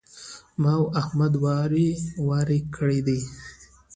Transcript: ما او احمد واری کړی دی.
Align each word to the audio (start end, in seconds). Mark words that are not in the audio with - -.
ما 0.61 0.71
او 0.79 0.85
احمد 1.01 1.33
واری 2.29 2.59
کړی 2.75 2.99
دی. 3.07 3.19